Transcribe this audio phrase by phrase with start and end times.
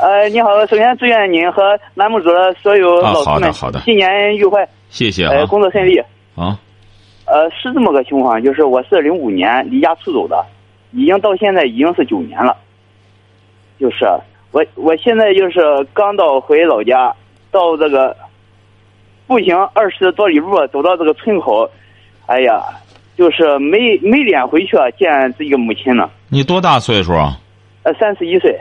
[0.00, 5.46] 呃，你好，首先祝愿您和栏目组的所有老师们好的新年愉快，谢谢呃，啊。
[5.46, 5.98] 工作顺利。
[6.34, 6.58] 啊，
[7.26, 10.42] 呃，是这么个情况，就是我是零五年离家出走的，
[10.92, 12.56] 已经到现在已经是九年了。
[13.78, 14.06] 就是
[14.52, 15.60] 我我现在就是
[15.92, 17.14] 刚到回老家，
[17.50, 18.16] 到这个
[19.26, 21.68] 步行二十多里路走到这个村口，
[22.24, 22.64] 哎呀，
[23.18, 26.08] 就是没没脸回去啊见自己的母亲呢。
[26.30, 27.36] 你多大岁数啊？
[27.82, 28.58] 呃，三十一岁。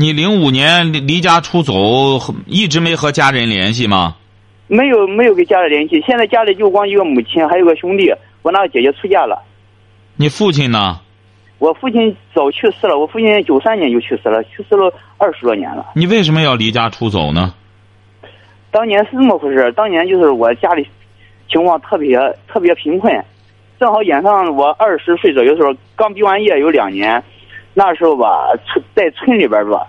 [0.00, 1.74] 你零五年离离家出走，
[2.46, 4.16] 一直没和家人联系吗？
[4.66, 8.10] 没有没有跟家里联系，现在家里就光一个母亲，还有个兄弟。
[8.40, 9.42] 我那个姐姐出嫁了，
[10.16, 11.00] 你父亲呢？
[11.58, 15.84] 我父亲早去世了，我父亲九三年就去世了，去世了二十多年了。
[15.94, 17.52] 你为什么要离家出走呢？
[18.70, 20.88] 当年是这么回事，当年就是我家里
[21.46, 23.12] 情况特别特别贫困，
[23.78, 27.22] 正好赶上我二十岁左右的时候，刚毕完业有两年，
[27.74, 29.86] 那时候吧，村在村里边吧，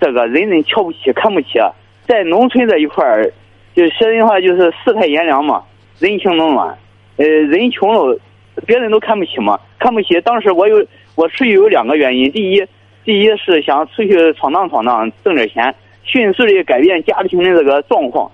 [0.00, 1.58] 这个人人瞧不起看不起，
[2.06, 3.30] 在农村这一块儿，
[3.74, 5.62] 就说实话就是世态炎凉嘛，
[5.98, 6.76] 人情冷暖，
[7.16, 8.18] 呃，人穷了，
[8.66, 10.20] 别人都看不起嘛，看不起。
[10.20, 12.64] 当时我有我出去有两个原因，第一，
[13.04, 15.74] 第一是想出去闯荡闯荡，挣点钱，
[16.04, 18.30] 迅速的改变家庭的这个状况，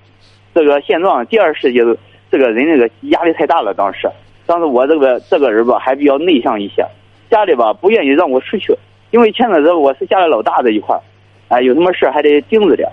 [0.54, 1.24] 这个现状。
[1.26, 1.98] 第二是就是
[2.30, 4.08] 这个人这个压力太大了，当时，
[4.46, 6.84] 当时我这个这个人吧还比较内向一些，
[7.30, 8.74] 家里吧不愿意让我出去，
[9.10, 11.02] 因为牵扯着我是家里老大这一块儿，
[11.48, 12.88] 哎，有什么事儿还得盯着点。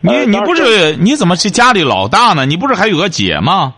[0.00, 2.44] 你你不是你怎么是家里老大呢？
[2.44, 3.74] 你不是还有个姐吗？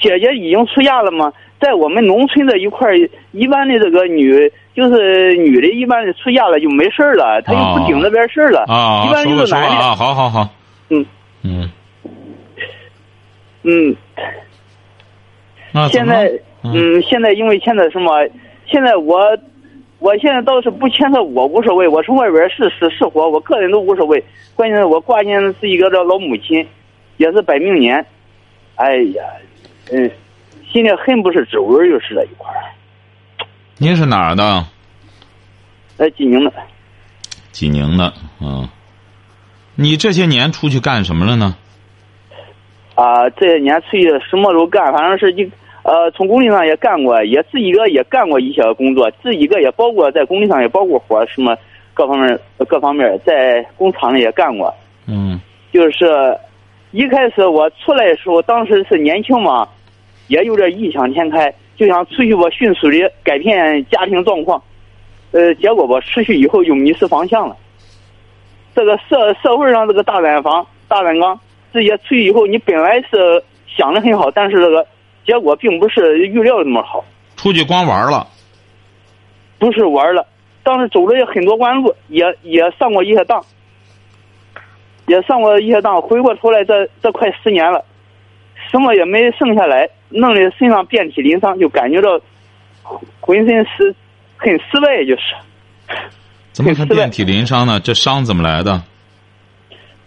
[0.00, 1.32] 姐姐已经出嫁了吗？
[1.60, 2.96] 在我们农村这一块儿，
[3.32, 8.64] 一般的这个女就是女的，一般的出嫁了就没事儿了，她就不顶那边事儿了。
[8.68, 9.76] 啊，一般说就是男的。
[9.76, 10.48] 啊，好好好。
[10.88, 11.06] 嗯
[11.42, 11.70] 嗯，
[13.62, 13.96] 嗯，
[15.90, 16.26] 现在
[16.62, 18.12] 嗯嗯，现在因为牵扯什么？
[18.66, 19.20] 现在我
[20.02, 24.22] 我现在倒是不牵扯我无所谓，我从外边是死是活，我个人都无所谓。
[24.56, 26.66] 关键是我挂念的是一个这老母亲，
[27.18, 28.04] 也是本命年。
[28.74, 29.22] 哎呀，
[29.92, 30.10] 嗯，
[30.72, 32.58] 心里恨不是滋味儿，就是这一块儿。
[33.78, 34.66] 您是哪儿的？
[35.96, 36.52] 在济宁的。
[37.52, 38.68] 济宁的，嗯。
[39.76, 41.56] 你这些年出去干什么了呢？
[42.96, 45.48] 啊，这些年出去什么都干，反正是一
[45.82, 51.56] 呃，从工地上也干过，也自己个也干过一些工作，自己个也包括在工地上也包过活，什么
[51.92, 52.38] 各方面
[52.68, 54.72] 各方面在工厂里也干过。
[55.06, 55.40] 嗯
[55.72, 56.36] 就是
[56.92, 59.66] 一开始我出来的时候，当时是年轻嘛，
[60.28, 64.62] 也有点异想天开，就想出去吧迅速的改变家庭状况。
[65.32, 67.56] 呃，结果吧出去以后就迷失方向了。
[68.74, 71.40] 这个社社会上这个大染坊、大染缸，
[71.72, 74.86] 这些出去以后，你本来是想的很好，但是这个
[75.26, 77.04] 结果并不是预料的那么好。
[77.36, 78.26] 出去光玩了。
[79.58, 80.26] 不是玩了，
[80.64, 83.40] 当时走了也很多弯路，也也上过一些当，
[85.06, 86.02] 也上过一些当。
[86.02, 87.84] 回过头来这，这快十年了，
[88.70, 92.20] 什么也没剩下来，弄得身上遍体鳞伤，就感觉到
[93.20, 93.94] 浑身是
[94.36, 95.22] 很失败，就是。
[96.50, 97.78] 怎么还很失败遍体鳞伤呢？
[97.78, 98.82] 这伤怎么来的？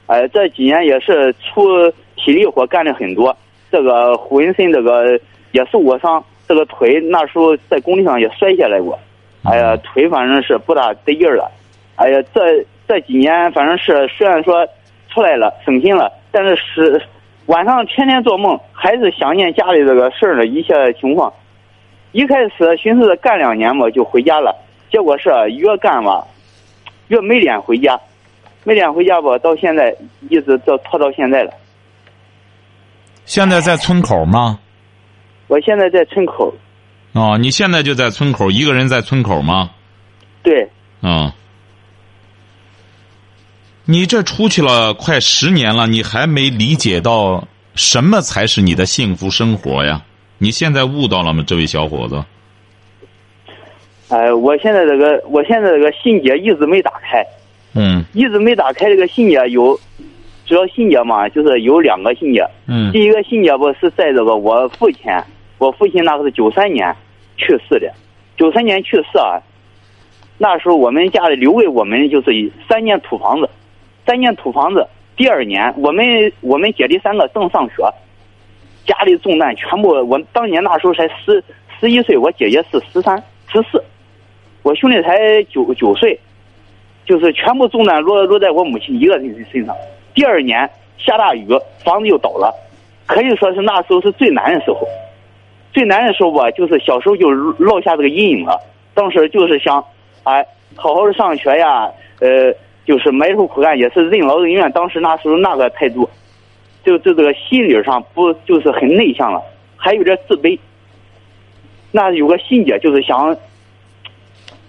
[0.08, 3.36] 哎，这几年也是出体力活干的很多，
[3.76, 5.20] 这个浑身这个
[5.52, 8.98] 也受过伤，这个腿那时候在工地上也摔下来过，
[9.44, 11.52] 哎呀，腿反正是不大得劲儿了，
[11.98, 14.66] 哎呀，这这几年反正是虽然说
[15.10, 17.02] 出来了省心了，但是是
[17.48, 21.34] 晚上天天做梦，还是想念家里这个事儿的一些情况。
[22.14, 24.56] 一开始寻思着干两年吧就回家了，
[24.90, 26.26] 结果是越干吧
[27.10, 28.00] 越没脸回家。
[28.64, 29.94] 没脸回家吧，到现在
[30.30, 31.52] 一直到拖到现在了。
[33.26, 34.60] 现在在村口吗？
[35.48, 36.54] 我现在在村口，
[37.14, 39.72] 哦，你现在就在村口，一个人在村口吗？
[40.42, 40.70] 对，
[41.02, 41.32] 嗯。
[43.88, 50.04] 你这出去了快十年了，你还没理解到什么才是你的幸福生活呀？
[50.40, 52.24] 你现在悟到了吗，这位小伙子？
[54.10, 57.24] 哎、我现在这个，我现在这个心结一直没打开，
[57.74, 58.88] 嗯一直没打开。
[58.88, 59.80] 这个心结有，
[60.46, 62.46] 主要心结嘛，就是有两个心结。
[62.68, 65.12] 嗯第一个心结不是在这个我父亲，
[65.58, 66.96] 我父亲那个是九三年
[67.36, 67.92] 去世的，
[68.38, 69.42] 九三年去世啊。
[70.38, 73.50] 那时候我们家里留给我们就是三间土房子，
[74.06, 77.84] 三间土房子，第二年，我们我们姐弟三个正上学，
[78.86, 81.44] 家里重担全部，我当年那时候才十
[81.80, 83.18] 十一岁，我姐姐是十三
[83.52, 83.82] 十四，
[84.62, 86.20] 我兄弟才九九岁，
[87.06, 89.76] 就是全部重担落落在我母亲一个人身上。
[90.16, 90.68] 第二年
[90.98, 91.46] 下大雨，
[91.84, 92.52] 房子又倒了，
[93.06, 94.88] 可以说是那时候是最难的时候。
[95.74, 98.58] 最难的时候吧，就是小时候就落下这个阴影了。
[98.94, 99.84] 当时就是想，
[100.24, 100.46] 哎，
[100.76, 101.92] 好好的上学呀，
[102.22, 102.50] 呃，
[102.86, 104.72] 就是埋头苦干，也是任劳任怨。
[104.72, 106.10] 当时那时候那个态度，
[106.86, 109.42] 就就这个心理上不就是很内向了，
[109.76, 110.58] 还有点自卑。
[111.92, 113.36] 那有个心结，就是想，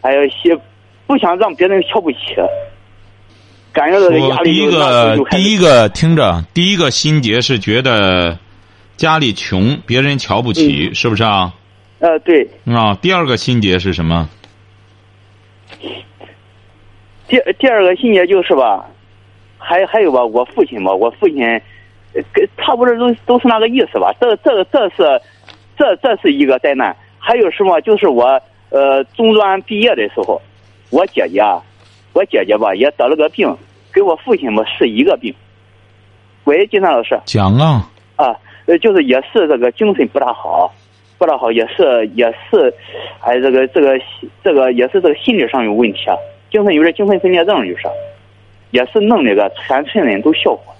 [0.00, 0.58] 哎呀，些
[1.06, 2.18] 不想让别人瞧不起，
[3.76, 8.38] 感觉到压力第一个，第一个听着，第一个心结是觉得。
[8.96, 11.52] 家里穷，别人瞧不起，是不是啊？
[11.98, 12.48] 呃，对。
[12.64, 14.26] 啊，第二个心结是什么？
[17.28, 18.88] 第第二个心结就是吧，
[19.58, 21.40] 还还有吧，我父亲吧，我父亲，
[22.32, 24.10] 跟差不多都都是那个意思吧。
[24.18, 25.20] 这这这是，
[25.76, 26.96] 这这是一个灾难。
[27.18, 27.78] 还有什么？
[27.82, 28.40] 就是我
[28.70, 30.40] 呃中专毕业的时候，
[30.88, 31.62] 我姐姐啊，
[32.14, 33.54] 我姐姐吧也得了个病，
[33.96, 35.34] 跟我父亲吧是一个病。
[36.44, 37.18] 喂，金山老师。
[37.24, 37.90] 讲啊。
[38.16, 38.36] 啊。
[38.66, 40.70] 呃，就是也是这个精神不大好，
[41.16, 42.74] 不大好，也是也是，
[43.20, 43.98] 哎，这个这个
[44.44, 46.16] 这个也是这个心理上有问题啊，
[46.50, 47.82] 精神有点精神分裂症，就是，
[48.72, 50.74] 也是弄那个全村人都笑话，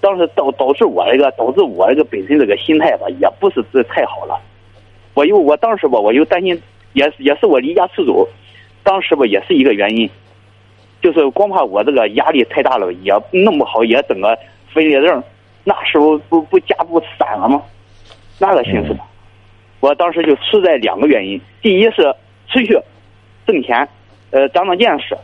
[0.00, 4.36] 当时导导致我这个导致我这个本身这个心态吧，也不是这太好了，
[5.14, 6.60] 我又我当时吧，我又担心，
[6.92, 8.28] 也是也是我离家出走，
[8.82, 10.10] 当时吧也是一个原因，
[11.02, 14.38] 就是光怕我这个压力太大了，也弄不好也整个
[14.72, 15.22] 分裂症。
[15.64, 17.62] 那时候不不家不散了吗？
[18.38, 19.00] 那个心思的，
[19.80, 22.14] 我当时就出在两个原因：第一是
[22.48, 22.78] 出去
[23.46, 23.86] 挣钱，
[24.30, 25.16] 呃，长长见识，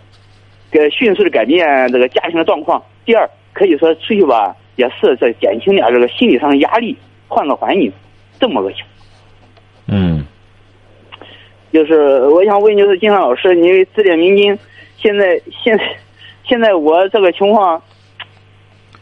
[0.70, 6.94] 给迅速的改变这个家庭的状况；第二，可以说出去吧，也是在减轻点这个心理上的压力，
[7.28, 7.90] 换个环境，
[8.38, 8.88] 这么个情况。
[9.88, 10.24] 嗯，
[11.72, 14.58] 就是我想问，就是金山老师，你指点迷津。
[15.02, 15.78] 现在现
[16.48, 17.80] 现在我这个情况。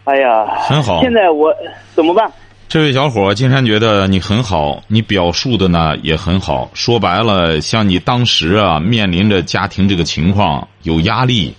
[0.05, 1.01] 哎呀，很好。
[1.01, 1.51] 现在我
[1.95, 2.31] 怎么办？
[2.69, 6.71] 这位小伙，金山觉得你很好，你表述的呢也很好。
[6.75, 11.55] 说白了，像你当时啊，面临着家庭这个情况，有压力，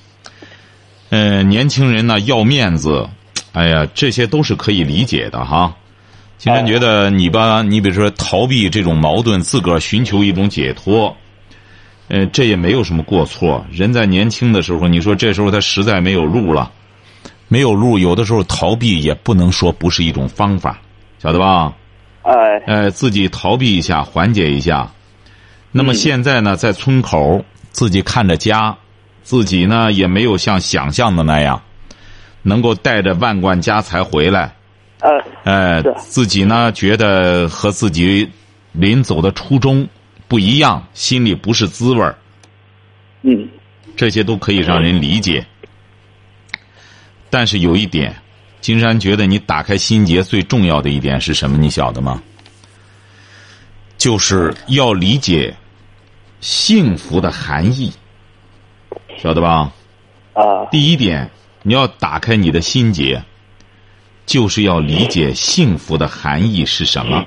[1.09, 3.09] 嗯，年轻人呢要面子，
[3.53, 5.73] 哎呀，这些都是可以理解的哈。
[6.37, 11.15] 金山觉得你吧，你比如说逃避这种矛盾，自个儿寻求一种解脱，
[12.07, 13.65] 呃，这也没有什么过错。
[13.71, 16.71] 人在年轻的时候，你说这时候他实在没有路了。
[17.47, 20.79] 没有路，有的时候逃避也不能说不是一种方法，
[21.19, 21.71] 晓得吧？
[22.23, 22.33] 哎，
[22.65, 24.91] 哎，自己逃避一下，缓解一下。
[25.71, 28.75] 那么现在呢，在村口自己看着家，
[29.21, 31.61] 自己呢也没有像想象的那样，
[32.41, 34.55] 能够带着万贯家财回来。
[35.01, 35.11] 呃，
[35.43, 38.27] 哎，自己呢觉得和自己
[38.71, 39.87] 临走的初衷
[40.27, 42.17] 不一样，心里不是滋味儿。
[43.21, 43.47] 嗯，
[43.95, 45.45] 这些都可以让人理解。
[47.29, 48.15] 但是有一点，
[48.61, 51.57] 金山觉得你打开心结最重要的一点是什么？
[51.57, 52.21] 你晓得吗？
[53.97, 55.55] 就是要理解
[56.41, 57.91] 幸福的含义，
[59.17, 59.71] 晓得吧？
[60.33, 60.65] 啊。
[60.71, 61.29] 第一点，
[61.63, 63.23] 你要打开你的心结，
[64.25, 67.25] 就是要理解幸福的含义是什么，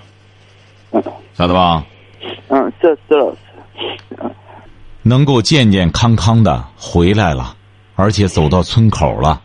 [1.37, 1.85] 晓得吧？
[2.49, 3.37] 嗯，这这
[5.03, 7.57] 能够健健康康的回来了，
[7.95, 9.41] 而且走到村口了。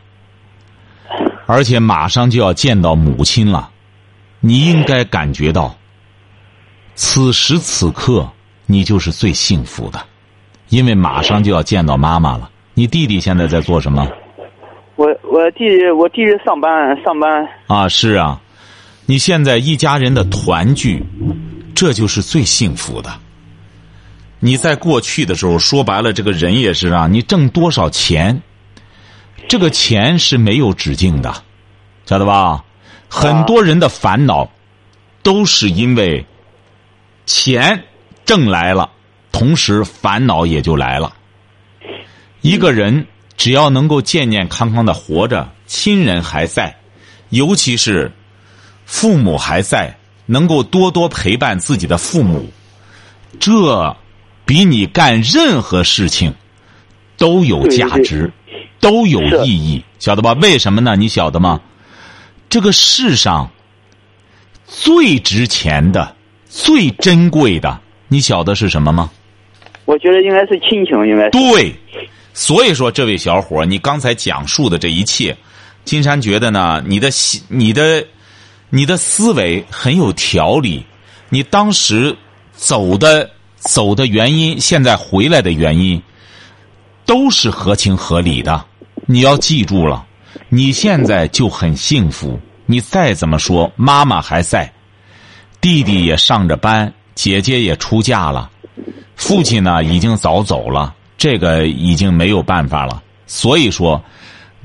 [1.45, 3.69] 而且马上就要见到母亲了，
[4.39, 5.75] 你应该感觉到，
[6.95, 8.27] 此时此刻
[8.65, 9.99] 你就是最幸福的，
[10.69, 12.49] 因为马上就要见到妈妈了。
[12.73, 14.07] 你弟弟现在在做什么？
[14.95, 17.47] 我我弟弟我弟弟上班上班。
[17.67, 18.39] 啊，是啊，
[19.05, 21.03] 你现在一家人的团聚，
[21.83, 23.13] 这就是最幸福的。
[24.39, 28.41] 你在过去的时候，说白了，这个人也是啊，你挣多少钱？
[29.49, 31.43] 这个钱是没有止境的，
[32.05, 32.63] 晓得吧？
[33.09, 34.49] 很多人的烦恼
[35.23, 36.25] 都是因为
[37.25, 37.83] 钱
[38.23, 38.89] 挣来了，
[39.33, 41.13] 同时烦恼也就来了。
[42.39, 46.77] 一个人只要能够健健康康的活着，亲人还在，
[47.27, 48.09] 尤其是
[48.85, 52.49] 父母还在，能够多多陪伴自己的父母，
[53.39, 53.95] 这
[54.45, 56.33] 比你干任何事情
[57.17, 58.31] 都有价值。
[58.79, 60.33] 都有意义，晓得吧？
[60.33, 60.97] 为什么呢？
[60.97, 61.61] 你晓得吗？
[62.49, 63.49] 这个世上
[64.67, 66.13] 最值钱的、
[66.49, 69.09] 最珍贵的，你晓得是什么吗？
[69.85, 71.73] 我觉得应该是亲情，应该对。
[72.33, 75.33] 所以说，这位小伙，你刚才讲述的这一切，
[75.85, 77.09] 金山觉得呢，你的
[77.47, 78.05] 你的
[78.75, 80.83] 你的思维很有条理，
[81.29, 82.17] 你当时
[82.53, 86.01] 走的走的原因，现在回来的原因，
[87.05, 88.65] 都是合情合理的。
[89.05, 90.03] 你要记住了，
[90.49, 92.39] 你现在就很幸福。
[92.65, 94.73] 你再怎么说，妈妈还在，
[95.61, 98.49] 弟弟也上着班，姐姐也出嫁了，
[99.15, 103.03] 父亲呢已经早走了，这个已经没有办法了。
[103.27, 104.03] 所以说。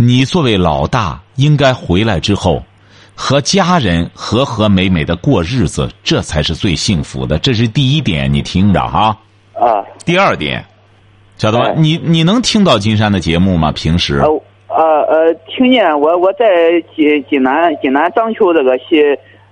[0.01, 2.65] 你作为老大，应该回来之后，
[3.21, 7.37] 和家人和和美美的过日子，这才是最幸福的。
[7.41, 9.09] 这是第一点，你听着哈。
[9.55, 9.83] 啊。
[10.07, 10.65] 第二点，
[11.37, 11.73] 晓得吧？
[11.77, 13.73] 你你能听到金山的节目吗？
[13.73, 14.21] 平时？
[14.21, 14.29] 呃
[14.69, 16.47] 呃呃，听见我我在
[16.95, 19.03] 济济南济南章丘这个西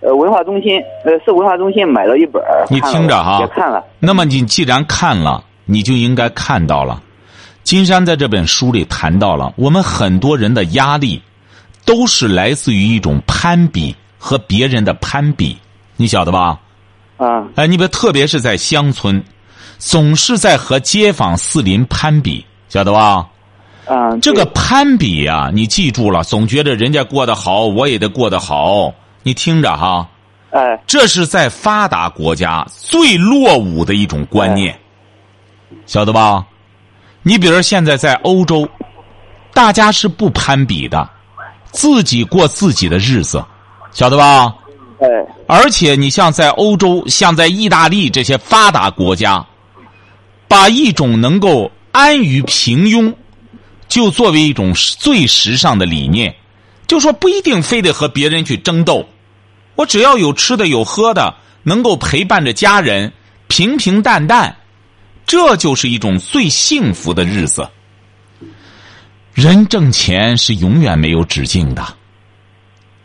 [0.00, 3.40] 呃文化中心呃市文化中心买了一本你听着哈。
[3.40, 3.84] 也看了。
[3.98, 7.02] 那么你既然看了，你就应该看到了。
[7.64, 11.20] 金山在这本书里谈到了，我们很多人的压力，
[11.86, 15.56] 都是来自于一种攀比和别人的攀比，
[15.96, 16.58] 你晓得吧？
[17.16, 17.46] 啊！
[17.54, 19.24] 哎，你别特别是在乡村，
[19.78, 23.26] 总是在和街坊四邻攀比，晓得吧？
[23.86, 24.14] 啊！
[24.20, 28.92] 这个攀比呀，你记住了，总觉得人家过得好，我也得过得好。
[29.22, 30.08] 你听着哈，
[30.50, 34.76] 哎，这是在发达国家最落伍的一种观念，
[35.86, 36.44] 晓得吧？
[37.22, 38.68] 你比如现在在欧洲，
[39.54, 41.08] 大家是不攀比的，
[41.76, 43.44] 自己过自己的日子，
[43.92, 44.54] 晓得吧？
[44.98, 45.06] 哎。
[45.46, 49.46] 而且你像在欧洲，像在意大利这些发达国家，
[50.48, 53.14] 把一种能够安于平庸，
[53.88, 56.34] 就作为一种最时尚的理念，
[56.86, 59.06] 就说不一定非得和别人去争斗，
[59.74, 63.12] 我只要有吃的有喝的，能够陪伴着家人，
[63.48, 64.56] 平平淡淡。
[65.26, 67.68] 这就是一种最幸福的日子。
[69.36, 71.86] 人挣钱是永远没有止境的。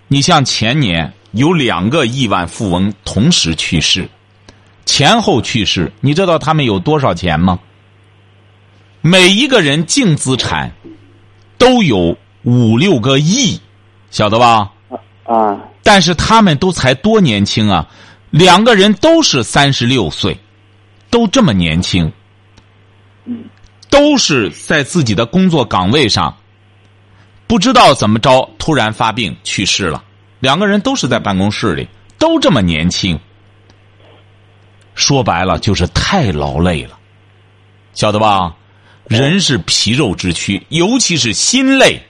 [0.07, 4.07] 你像前年有两个亿万富翁同时去世，
[4.85, 7.59] 前后去世，你知道他们有多少钱吗？
[9.01, 10.71] 每一个人净资产
[11.57, 13.59] 都有五六个亿，
[14.09, 14.71] 晓得吧？
[15.25, 15.59] 啊！
[15.83, 17.85] 但是他们都才多年轻啊，
[18.29, 20.39] 两个人都是三十六岁。
[21.09, 22.09] 都这么年轻，
[23.91, 26.35] 都是在自己的工作岗位上，
[27.45, 30.03] 不知道怎么着突然发病去世了。
[30.39, 33.19] 两个人都是在办公室里，都这么年轻。
[34.95, 36.97] 说白了就是太劳累了，
[37.93, 38.55] 晓得吧？
[39.07, 42.01] 人是皮肉之躯，尤其是心累，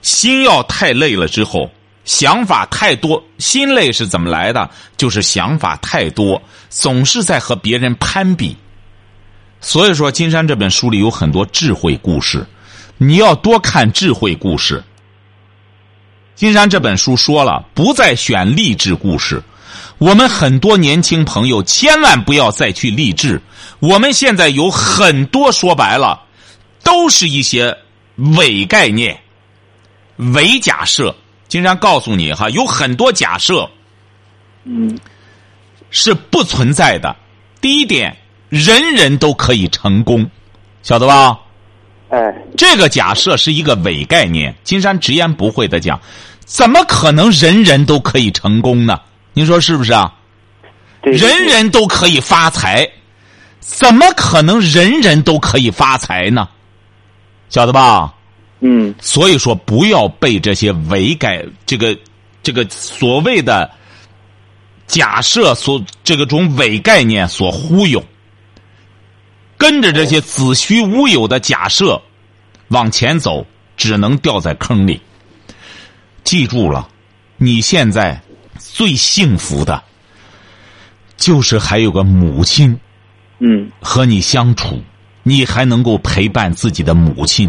[0.00, 1.70] 心要太累了之后。
[2.04, 4.68] 想法太多，心累是怎么来的？
[4.96, 8.56] 就是想法太多，总是在和别人攀比。
[9.62, 12.46] 所以说，金山这本书里有很多智慧故事，
[12.98, 14.84] 你要多看智慧故事。
[16.34, 19.40] 金山这本书说了，不再选励志故事。
[19.98, 23.40] 我们很多年轻朋友千万不要再去励志。
[23.78, 26.20] 我们现在有很多说白了，
[26.82, 27.78] 都是一些
[28.36, 29.20] 伪概念、
[30.16, 31.14] 伪假设。
[31.46, 33.70] 金山告诉你哈，有很多假设，
[34.64, 34.98] 嗯，
[35.90, 37.14] 是不存在的。
[37.60, 38.16] 第一点，
[38.52, 40.30] 人人都可以成功，
[40.82, 41.38] 晓得吧？
[42.10, 44.54] 哎，这个假设是一个伪概念。
[44.62, 45.98] 金山直言不讳的讲，
[46.44, 49.00] 怎么可能人人都可以成功呢？
[49.32, 50.12] 您说是不是啊？
[51.00, 52.86] 人人都可以发财，
[53.58, 56.46] 怎么可能人人都可以发财呢？
[57.48, 58.12] 晓得吧？
[58.60, 61.96] 嗯，所以说不要被这些伪改这个
[62.42, 63.70] 这个所谓的
[64.86, 68.04] 假设所这个种伪概念所忽悠，
[69.62, 72.02] 跟着这些子虚乌有的假设
[72.70, 75.00] 往前走，只能掉在坑里。
[76.24, 76.88] 记住了，
[77.36, 78.20] 你现在
[78.58, 79.80] 最幸福的，
[81.16, 82.76] 就是还有个母亲，
[83.38, 84.82] 嗯，和你相处，
[85.22, 87.48] 你还能够陪伴自己的母亲。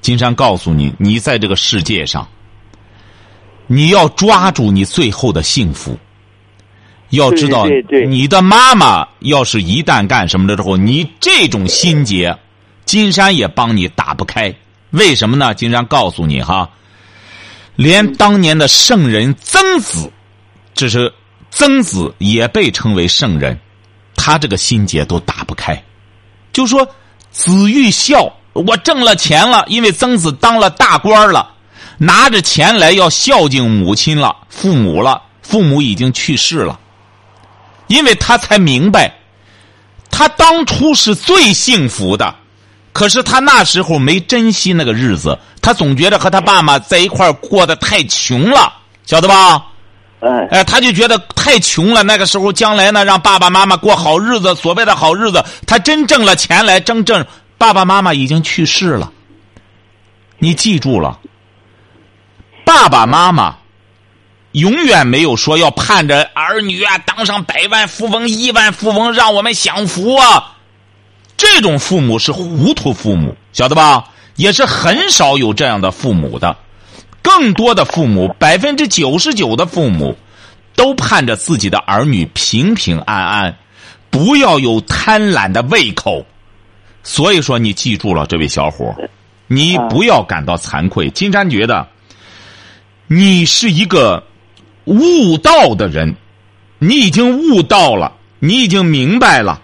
[0.00, 2.26] 金山告诉你，你在这个世界上，
[3.68, 5.96] 你要抓住你最后的幸福。
[7.12, 7.66] 要知道，
[8.08, 12.36] 你的妈妈要是一旦干什么了之后，你这种心结，
[12.84, 14.54] 金山也帮你打不开。
[14.90, 15.54] 为什么呢？
[15.54, 16.68] 金山告诉你哈，
[17.76, 20.10] 连当年的圣人曾子，
[20.74, 21.12] 这是
[21.50, 23.58] 曾子也被称为圣人，
[24.16, 25.82] 他这个心结都打不开。
[26.52, 26.86] 就说
[27.30, 28.30] 子欲孝。
[28.54, 31.54] 我挣了钱了，因为曾子当了大官了，
[31.96, 36.78] 拿着钱来要孝敬母亲了、父母了，父母已经去世了，
[37.92, 39.12] 因为他才明白，
[40.10, 42.34] 他当初是最幸福的，
[42.92, 48.72] 可是他那时候没珍惜那个日子，他总觉得和他爸妈在一块儿过得太穷了，
[49.04, 49.66] 晓得吧？
[50.20, 52.02] 嗯哎，他就觉得太穷了。
[52.04, 57.26] 那个时候，将来呢，让爸爸妈妈过好日子，所谓的好日子，他真挣了钱来，真正
[57.58, 59.10] 爸爸妈妈已经去世了。
[60.38, 61.18] 你记住了，
[62.64, 63.56] 爸爸妈妈
[64.52, 70.56] 永远没有说要盼着儿女啊当上百万富翁、亿万富翁，让我们享福啊。
[71.36, 74.04] 这种父母是糊涂父母，晓得吧？
[74.36, 76.56] 也是很少有这样的父母的。
[77.20, 80.16] 更多的父母，百分之九十九的父母，
[80.74, 83.56] 都盼着自己的儿女平平安安，
[84.10, 86.24] 不要有贪婪的胃口。
[87.02, 88.94] 所以说，你记住了，这位小伙，
[89.46, 91.10] 你不要感到惭愧。
[91.10, 91.86] 金山觉得，
[93.06, 94.22] 你是一个
[94.84, 96.14] 悟道的人，
[96.78, 99.60] 你已经悟道了，你已经明白了。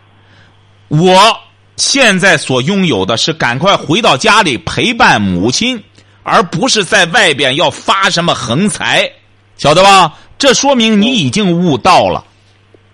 [0.88, 1.38] 我
[1.76, 5.82] 现在所拥有的是赶快回到家里陪伴母亲。
[6.30, 9.10] 而不是在外边要发什么横财，
[9.56, 10.12] 晓得吧？
[10.36, 12.22] 这说明你已经悟道了，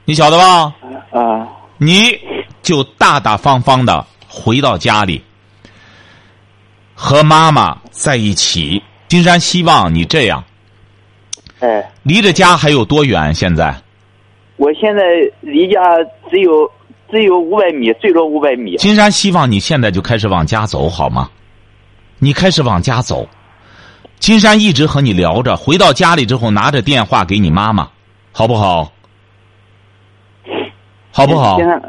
[0.04, 0.72] 你晓得吧？
[1.10, 2.16] 啊，你
[2.62, 5.20] 就大大方方的回到家里，
[6.94, 8.80] 和妈妈在一起。
[9.08, 10.44] 金山希望你这样。
[11.64, 13.32] 哎，离着家还有多远？
[13.32, 13.74] 现在？
[14.56, 15.02] 我现在
[15.40, 15.80] 离家
[16.30, 16.70] 只有
[17.10, 18.76] 只有五百米，最多五百米。
[18.76, 21.30] 金山希望你现在就开始往家走，好吗？
[22.18, 23.26] 你开始往家走，
[24.18, 25.56] 金山一直和你聊着。
[25.56, 27.88] 回到家里之后，拿着电话给你妈妈，
[28.30, 28.92] 好不好？
[31.10, 31.56] 好不好？
[31.56, 31.82] 金山，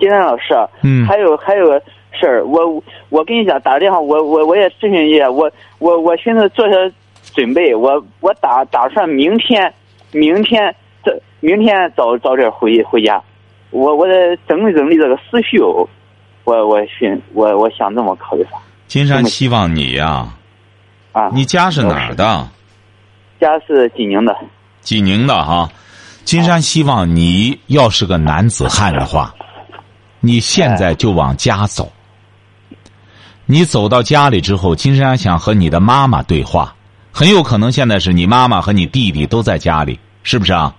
[0.00, 0.42] 金山老师，
[0.82, 6.74] 嗯，还有还有个事儿，我我跟你讲，打电话，我我我也咨询一下，我我我现在坐下
[7.34, 9.72] 准备，我我打打算明天，
[10.12, 10.74] 明天
[11.04, 13.22] 这明天早早点回回家，
[13.70, 15.88] 我我得整理整理这个思绪，我
[16.44, 18.60] 我寻我我想这么考虑法。
[18.86, 20.28] 金山希望你呀，
[21.12, 22.48] 啊，你家是哪儿的？
[23.40, 24.36] 家是济宁的。
[24.80, 25.68] 济宁的哈，
[26.24, 29.34] 金山希望你要是个男子汉的话，
[30.20, 31.90] 你现在就往家走。
[33.46, 36.74] 你走到家里之后，金山想和你的妈妈对话，
[37.12, 40.74] 很有可能现在是你妈妈和你弟弟都在家里，是不是啊？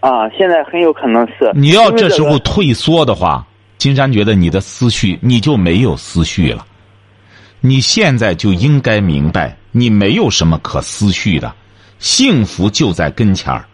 [0.00, 1.50] 啊，现在很有可能是。
[1.54, 3.46] 你要这时候退缩的话，
[3.78, 6.66] 金山觉得你的思绪你就没有思绪了。
[7.60, 11.52] 你现在就应该明白，你没有什么可思绪的，
[11.98, 13.64] 幸福就在跟前儿。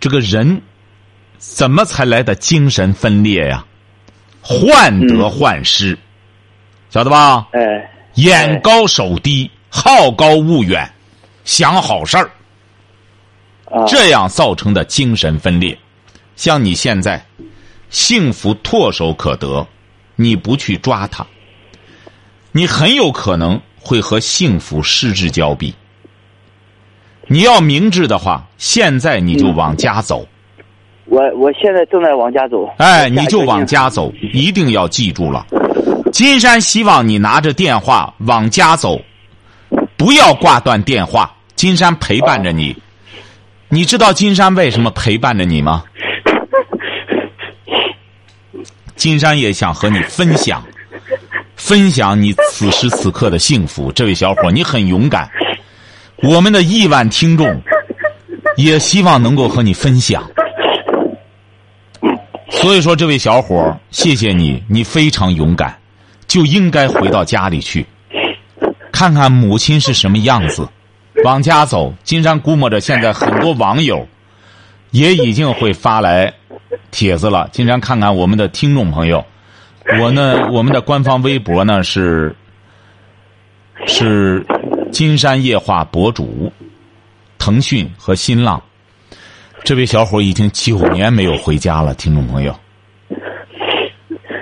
[0.00, 0.62] 这个人
[1.38, 3.64] 怎么才来的精神分裂呀？
[4.40, 5.98] 患得患失，
[6.90, 7.48] 晓得吧？
[7.52, 10.90] 哎，眼高手低，好高骛远，
[11.44, 12.30] 想好事儿，
[13.66, 15.78] 啊，这样造成的精神分裂。
[16.36, 17.24] 像你现在，
[17.90, 19.66] 幸福唾手可得，
[20.16, 21.26] 你不去抓它。
[22.52, 25.74] 你很有可能会和幸福失之交臂。
[27.26, 30.26] 你要明智的话，现在你就往家走。
[31.04, 32.68] 我我现在正在往家走。
[32.78, 35.46] 哎，你就往家走，一定要记住了。
[36.12, 39.00] 金山希望你拿着电话往家走，
[39.98, 41.34] 不要挂断电话。
[41.54, 42.74] 金山陪伴着你。
[43.68, 45.84] 你知道金山为什么陪伴着你吗？
[48.94, 50.64] 金山也想和你分享。
[51.56, 55.28] 分享你此时此刻的幸福，这位小伙，你很勇敢。
[56.22, 57.60] 我们的亿万听众
[58.56, 60.24] 也希望能够和你分享。
[62.50, 65.76] 所以说，这位小伙，谢谢你，你非常勇敢，
[66.28, 67.84] 就应该回到家里去，
[68.98, 70.68] 看看母亲是什么样子，
[71.22, 71.94] 往家走。
[72.02, 74.08] 金山估摸着，现在很多网友
[74.90, 76.34] 也已经会发来
[76.90, 77.48] 帖子了。
[77.52, 79.24] 金山看看我们的听众朋友。
[80.00, 82.34] 我呢，我们的官方微博呢是
[83.86, 84.44] 是
[84.90, 86.52] 金山夜话博主，
[87.38, 88.60] 腾讯和新浪。
[89.62, 92.58] 这位小伙已经九年没有回家了，听众朋友。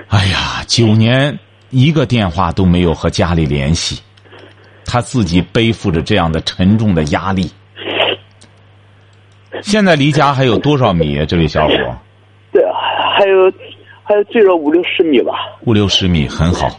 [0.07, 1.37] 哎呀，九年
[1.69, 4.01] 一个电话都没有和家里联系，
[4.87, 7.51] 他自己背负着这样的沉重的压力。
[9.61, 11.25] 现在离家还有多少米啊？
[11.25, 11.75] 这位小伙？
[12.51, 12.63] 对，
[13.15, 13.51] 还有。
[14.09, 15.33] 还有最少五六十米吧，
[15.65, 16.69] 五六十米很好，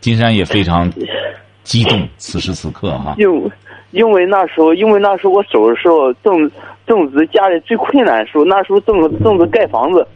[0.00, 0.92] 金山也非常
[1.62, 2.06] 激动。
[2.18, 3.50] 此时此刻哈，因为
[3.92, 6.50] 因为那时候，因为那时候我走的时候正
[6.86, 10.06] 正值家里最困难的时候，那时候正正是盖房子，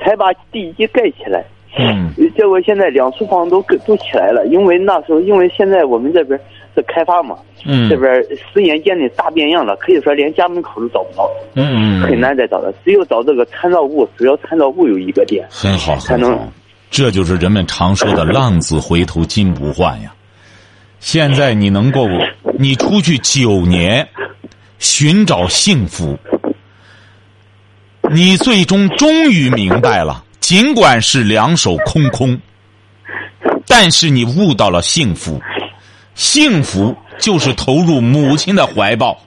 [0.00, 1.42] 才把地基盖起来。
[1.78, 6.38] 嗯，结果现在两处房都都起来了，因为那时候，因为现在我们这边
[6.74, 8.12] 是开发嘛，嗯，这边
[8.52, 16.38] 十年间的大变样了，可以说连家门口都找不到，嗯，很难再找到，只有找这个参照物，只要参照物有一个点，很好，才能
[16.90, 20.12] 这就是人们常说的“浪子回头金不换”呀。
[21.00, 22.06] 现在你能够，
[22.58, 24.06] 你出去九年，
[24.78, 26.18] 寻找幸福，
[28.10, 32.38] 你最终终于明白了，尽管是两手空空，
[33.66, 35.40] 但是你悟到了幸福，
[36.14, 39.18] 幸福就是投入母亲的怀抱，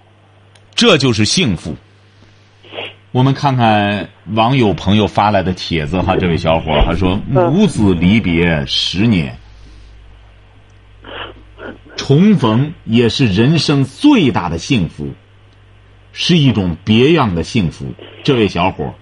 [0.75, 1.75] 这就是幸福。
[3.11, 9.37] 我们看看网友朋友发来的帖子哈，这位小伙儿还说母子离别十年，
[11.95, 15.13] 重逢也是人生最大的幸福，
[16.11, 17.85] 是一种别样的幸福。
[18.23, 18.93] 这位小伙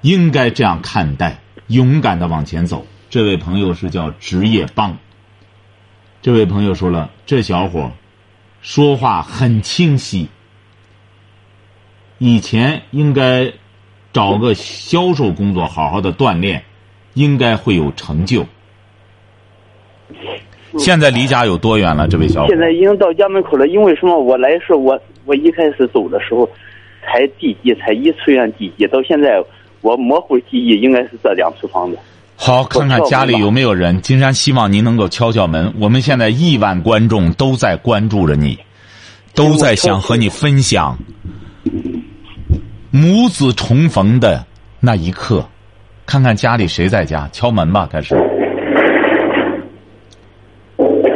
[0.00, 2.86] 应该这样看待，勇敢的往前走。
[3.10, 4.98] 这位朋友是叫职业帮。
[6.26, 7.88] 这位朋友说了，这小伙
[8.60, 10.26] 说话很清晰。
[12.18, 13.52] 以前应该
[14.12, 16.64] 找个销售工作，好好的锻炼，
[17.14, 18.44] 应该会有成就。
[20.76, 22.08] 现在离家有多远了？
[22.08, 23.68] 这位小伙现在已经到家门口了。
[23.68, 24.18] 因为什么？
[24.18, 26.50] 我来时我我一开始走的时候，
[27.04, 29.40] 才地基，才一出现地基，到现在
[29.80, 31.96] 我模糊记忆，应该是这两处房子。
[32.38, 34.00] 好，看看家里有没有人。
[34.02, 35.72] 金山希望您能够敲敲门。
[35.78, 38.58] 我们现在亿万观众都在关注着你，
[39.34, 40.96] 都在想和你分享。
[42.90, 44.44] 母子重逢的
[44.80, 45.44] 那一刻，
[46.04, 48.14] 看看家里谁在家，敲门吧，开始。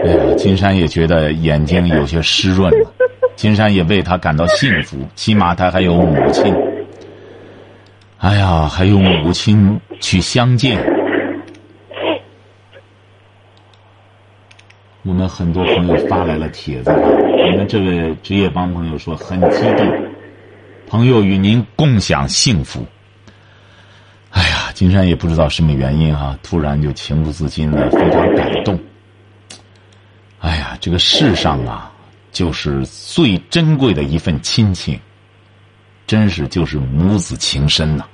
[0.04, 2.92] 哎呀，金山也觉得眼睛有些湿润了，
[3.36, 6.52] 金山也为他感到幸福，起码他还有母亲。
[8.18, 10.78] 哎呀，还有母亲去相见。
[15.02, 20.08] 我们很多朋友发来了帖子，我们这位职业帮朋友说很激动。
[20.86, 22.84] 朋友与您共享幸福。
[24.30, 28.78] 哎呀，金山也不知道什么原因哈，突然就情不自禁的非常感动。
[30.40, 31.90] 哎呀，这个世上啊，
[32.30, 35.00] 就是最珍贵的一份亲情，
[36.06, 38.04] 真是就是母子情深呐，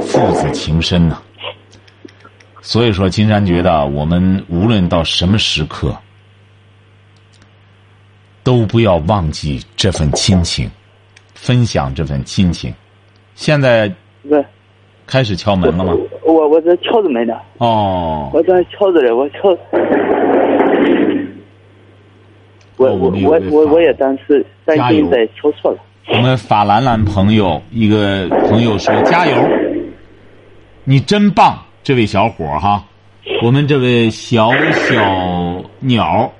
[0.00, 1.20] 父子情深呐。
[2.68, 5.96] 所以说，金山觉得我们无论到什么时刻，
[8.44, 10.70] 都不要忘记这份亲情。
[11.32, 12.74] 分享这份亲情，
[13.34, 13.90] 现在
[14.28, 14.44] 对，
[15.06, 15.94] 开始敲门了吗？
[16.26, 17.34] 我我在敲着门呢。
[17.56, 18.30] 哦。
[18.34, 19.48] 我在敲着嘞，我敲。
[22.76, 25.78] 我我我我我也担心担心在敲错了。
[26.08, 29.34] 我们法兰兰朋友一个朋友说：“加油，
[30.84, 32.84] 你真棒，这位小伙哈！
[33.42, 36.32] 我们这位小小鸟，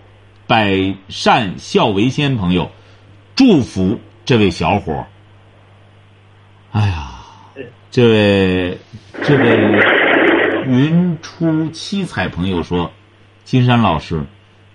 [0.47, 2.71] 百善孝为先朋友，
[3.35, 5.07] 祝福。”这位小伙
[6.73, 7.13] 哎呀，
[7.91, 8.79] 这位
[9.23, 9.57] 这位
[10.67, 12.93] 云出七彩朋友说
[13.45, 14.23] ：“金山老师，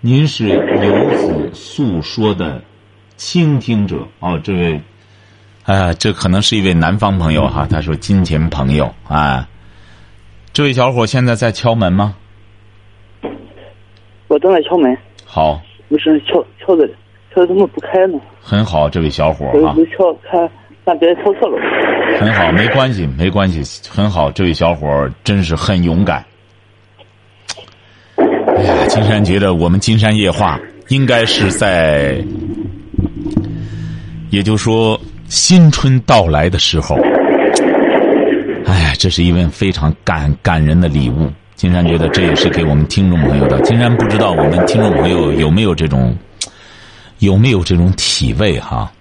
[0.01, 2.63] 您是游子诉说的
[3.15, 4.81] 倾听者哦。”这位，
[5.65, 7.67] 啊，这可能是一位南方朋友哈。
[7.69, 9.47] 他说：“金钱朋友啊，
[10.53, 12.15] 这位小伙现在在敲门吗？”
[14.29, 14.95] 我正在敲门。
[15.25, 15.59] 好。
[15.89, 16.93] 不是敲敲的，敲的。
[17.35, 18.19] 他怎么不开呢？
[18.39, 19.75] 很好，这位小伙啊。
[19.75, 20.37] 我敲开，
[20.85, 21.57] 让别敲错了。
[22.19, 24.31] 很好，没关系，没关系，很好。
[24.31, 26.23] 这位小伙真是很勇敢。
[28.15, 32.23] 哎呀，金山觉得我们金山夜话应该是在，
[34.29, 36.95] 也就是说新春到来的时候。
[38.73, 41.31] 哎，这是一份非常感感人的礼物。
[41.55, 43.61] 金山觉得这也是给我们听众朋友的。
[43.61, 46.15] 金山不知道我们听众朋友有没有这种。
[47.19, 48.91] 有没有这种体味哈？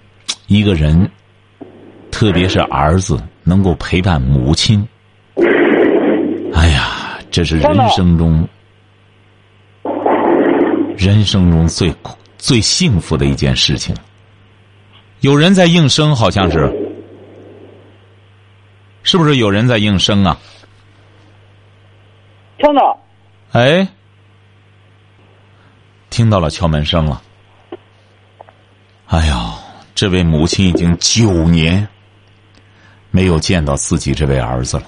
[0.47, 1.09] 一个人，
[2.09, 4.87] 特别是儿子，能够陪伴母亲，
[6.53, 8.47] 哎呀，这是人生中
[10.95, 11.93] 人生中最
[12.37, 13.93] 最幸福的一件事情。
[15.19, 16.71] 有人在应声，好像是，
[19.03, 20.37] 是不是有人在应声啊？
[22.57, 22.99] 听到。
[23.51, 23.87] 哎，
[26.09, 27.21] 听到了敲门声了。
[29.07, 29.53] 哎呀，
[29.93, 31.87] 这位母亲已经九年
[33.11, 34.83] 没有见到自己这位儿子了。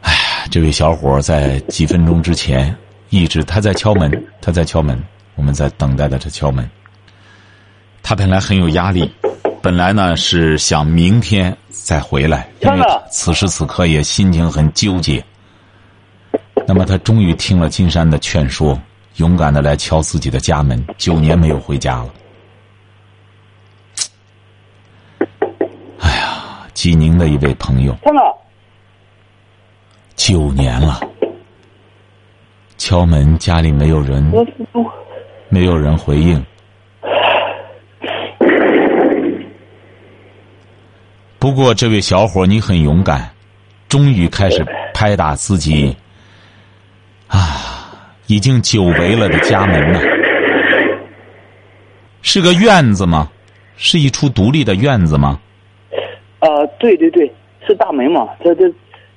[0.00, 0.12] 哎，
[0.50, 2.74] 这位小伙在几分钟之前
[3.10, 5.00] 一直他在敲门，他在敲门，
[5.36, 6.68] 我们在等待着他敲门。
[8.02, 9.08] 他本来很有压力，
[9.64, 15.24] 本来呢是想明天再回来，因为此时此刻也心情很纠结。
[16.66, 18.78] 那么他终于听了金山的劝说。
[19.16, 22.10] 勇敢的来敲自己的家门，九年没有回家了。
[26.00, 27.96] 哎呀，济宁的一位朋友。
[30.16, 31.00] 九年了，
[32.76, 34.30] 敲门家里没有人，
[35.48, 36.44] 没有人回应。
[41.44, 43.30] 不过这位小伙，你很勇敢，
[43.86, 45.94] 终于开始拍打自己
[47.28, 50.00] 啊，已经久违了的家门了。
[52.22, 53.28] 是个院子吗？
[53.76, 55.38] 是一处独立的院子吗？
[56.38, 57.30] 啊，对对对，
[57.66, 58.66] 是大门嘛，这这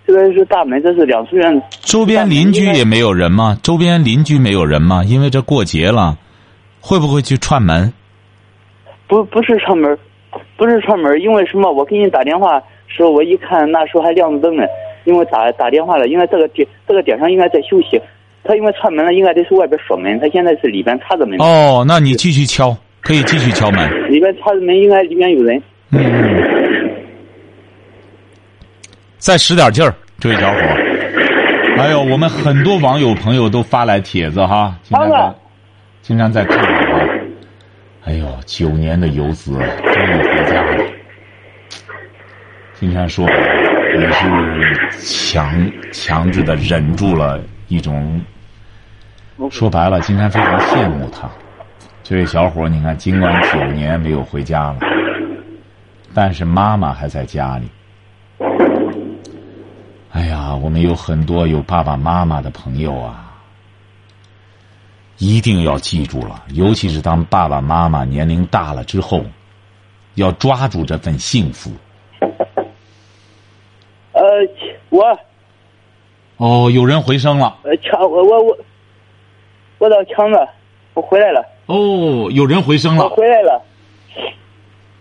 [0.06, 1.66] 这边是大门，这是两处院子。
[1.80, 3.58] 周边邻居也没有人吗？
[3.64, 5.02] 周边邻居没有人吗？
[5.06, 6.18] 因为这过节了，
[6.82, 7.94] 会不会去串门？
[9.08, 9.98] 不不是串门，
[10.56, 11.72] 不是串门，因为什么？
[11.72, 14.64] 我给你打电话时候，我一看那时候还亮着灯呢，
[15.06, 18.02] 因为打打电话了，应该这个点这个点上应该在休息。
[18.44, 21.38] 他因为串门了，应该得是外边锁门，他现在是里边插着门。
[21.40, 24.12] 哦，那你继续敲，可以继续敲门。
[24.12, 25.62] 里边插着门，应该里面有人。
[25.92, 26.90] 嗯嗯。
[29.18, 30.58] 再使点劲儿，这位小伙。
[31.76, 35.36] 还有我们很多网友朋友都发来帖子哈，经常在，
[36.02, 36.77] 经常在看啊。
[38.08, 40.82] 哎呦，九年的游子终于回家了。
[42.80, 44.24] 金山说，也是
[44.98, 48.22] 强强制的忍住了一种。
[49.52, 51.30] 说白了，金山非常羡慕他。
[52.02, 54.78] 这位小伙，你看，尽管九年没有回家了，
[56.14, 57.70] 但是妈妈还在家里。
[60.14, 63.27] 哎呀，我们有很多有爸爸妈妈的朋友啊，
[65.18, 69.24] 一定要记住了，尤其是当爸爸妈妈年龄大了之后，
[70.16, 71.72] 要抓住这份幸福。
[74.12, 74.22] 呃，
[74.90, 75.20] 我。
[76.38, 77.58] 哦，有人回声了。
[77.64, 78.58] 呃，强，我我我，
[79.80, 80.48] 我到强子，
[80.94, 81.44] 我回来了。
[81.66, 83.06] 哦，有人回声了。
[83.06, 83.62] 我回来了。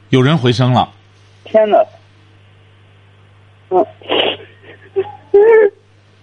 [0.08, 0.90] 有人回声了。
[1.44, 1.84] 天哪。
[3.68, 3.84] 嗯。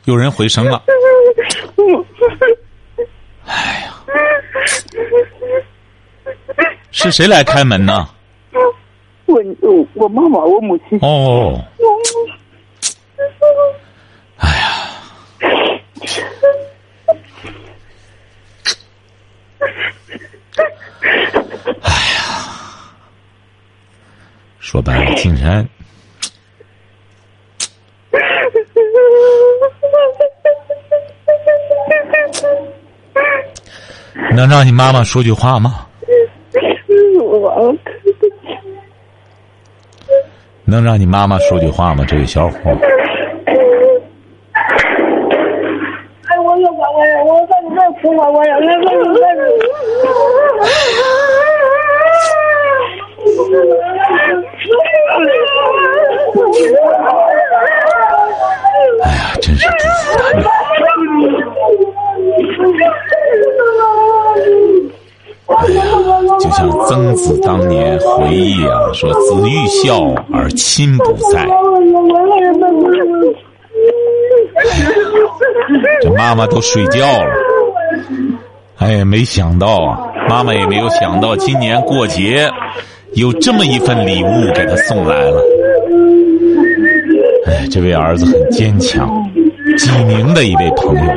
[0.06, 0.82] 有人回声了。
[3.46, 3.94] 哎呀，
[6.92, 8.08] 是谁来开门呢？
[9.26, 11.00] 我我我妈妈，我母亲。
[11.02, 11.64] 哦。
[14.38, 14.90] 哎呀。
[21.82, 22.24] 哎呀，
[24.60, 25.68] 说白了，竟然。
[34.46, 35.86] 能让你妈妈说句话吗？
[40.66, 42.04] 能让你妈妈说句话吗？
[42.06, 42.60] 这位小伙。
[70.74, 71.46] 心不在”。
[76.02, 77.30] 这妈妈都睡觉了。
[78.80, 82.50] 哎呀，没想到啊，妈妈也没有想到，今年过节
[83.14, 85.40] 有这么一份礼物给他送来了。
[87.46, 89.08] 哎，这位儿子很坚强，
[89.78, 91.14] 济宁的一位朋友，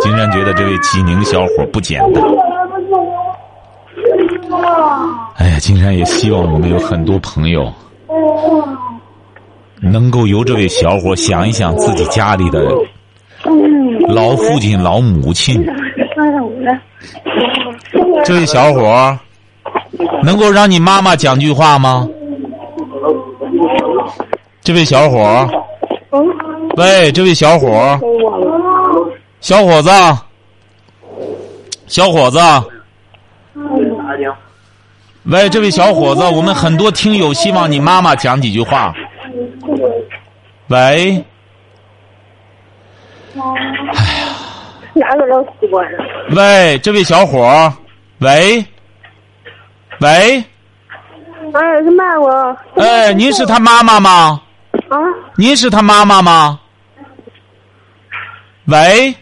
[0.00, 2.22] 竟然觉得这位济宁小伙不简单。
[5.36, 7.70] 哎呀，金山也希望我们有很多朋友，
[9.80, 12.70] 能够由这位小伙想一想自己家里的
[14.08, 15.66] 老父亲、老母亲。
[18.24, 19.18] 这位小伙，
[20.22, 22.06] 能够让你妈妈讲句话吗？
[24.62, 25.48] 这位小伙，
[26.76, 27.98] 喂，这位小伙，
[29.40, 29.90] 小伙子，
[31.86, 32.38] 小伙子。
[35.24, 38.94] 喂，这位小伙子，我们很多听友希望你妈妈讲几句话。
[40.68, 41.24] 喂。
[43.34, 43.44] 哎呀。
[44.92, 46.04] 哪个老习惯了？
[46.36, 47.72] 喂，这位小伙
[48.18, 48.64] 喂。
[50.00, 50.08] 喂。
[51.52, 52.56] 哎，是妈我。
[52.76, 54.42] 哎，您是他妈妈吗？
[54.88, 54.98] 啊。
[55.36, 56.58] 您是他妈妈吗？
[58.66, 59.14] 喂。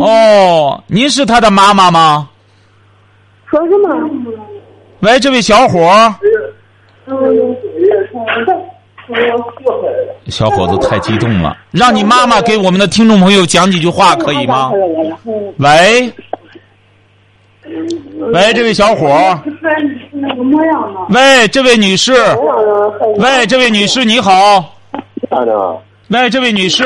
[0.00, 2.28] 哦，您是他的妈妈吗？
[3.50, 3.88] 说什么？
[5.00, 6.14] 喂，这位小伙。
[10.26, 14.70] 小伙子太激动了，让你妈妈给我们的听众朋友讲几句话，可以吗？
[15.58, 16.12] 喂。
[18.32, 19.38] 喂，这位小伙。
[21.08, 22.12] 喂，这位女士。
[23.16, 24.76] 喂，这位女士，你好。
[26.08, 26.84] 喂，这位女士，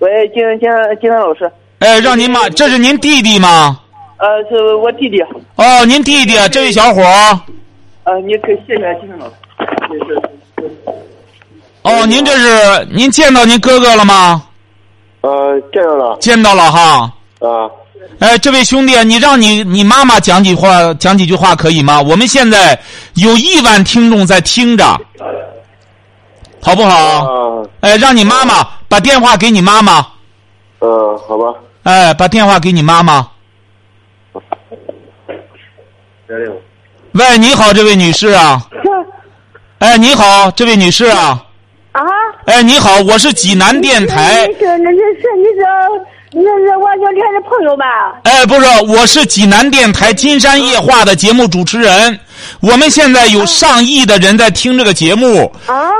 [0.00, 0.68] 喂，金金
[1.00, 3.80] 金山老师，哎，让您妈，这是您弟弟吗？
[4.18, 5.22] 呃，是我弟弟，
[5.54, 7.38] 哦，您弟弟，这位小伙儿。
[8.02, 9.32] 呃，你可以谢谢金山老师。
[9.88, 10.22] 是是是
[11.82, 14.42] 哦，您这是您见到您哥哥了吗？
[15.20, 16.16] 呃，见到了。
[16.20, 17.12] 见到了哈。
[17.38, 17.70] 啊，
[18.18, 22.00] 哎，这位兄弟，你让你你妈妈讲几话，讲几句话可以吗？
[22.02, 22.76] 我们现在
[23.14, 24.84] 有亿万听众在听着，
[26.60, 26.96] 好不好？
[26.96, 30.04] 啊，哎，让你妈妈把电话给你妈妈，
[30.80, 31.54] 嗯，好吧。
[31.84, 33.24] 哎，把电话给你妈妈。
[37.12, 38.60] 喂，你好，这位女士啊。
[39.78, 41.42] 哎，你好，这位女士啊。
[41.92, 42.02] 啊？
[42.44, 44.46] 哎，你好，我是济南电台。
[44.46, 45.64] 你是那是是你是
[46.32, 47.84] 那是我小天的朋友吧？
[48.24, 52.20] 哎，不是，我是济南电台《金山夜话》的节目主持人。
[52.60, 55.50] 我们现在有上亿的人在听这个节目。
[55.66, 55.90] 啊？